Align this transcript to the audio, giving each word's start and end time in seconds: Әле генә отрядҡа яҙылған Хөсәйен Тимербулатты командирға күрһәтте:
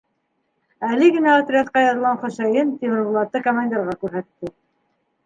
Әле 0.87 1.09
генә 1.17 1.35
отрядҡа 1.41 1.83
яҙылған 1.83 2.17
Хөсәйен 2.23 2.71
Тимербулатты 2.79 3.43
командирға 3.49 3.95
күрһәтте: 4.07 4.51